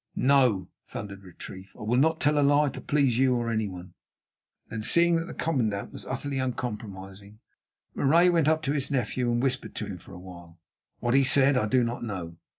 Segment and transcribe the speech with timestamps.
[0.15, 3.93] "No," thundered Retief, "I will not tell a lie to please you or anyone."
[4.67, 7.37] Then, seeing that the commandant was utterly uncompromising,
[7.93, 10.57] Marais went up to his nephew and whispered to him for a while.
[11.01, 12.37] What he said I do not know.